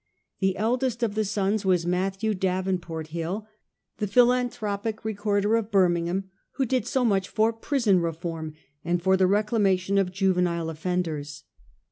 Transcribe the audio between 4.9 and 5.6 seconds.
recorder